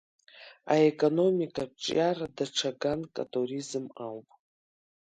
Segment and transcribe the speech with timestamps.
[0.73, 4.27] Аекономикатә ҿиара даҽа ганк атуризм ауп.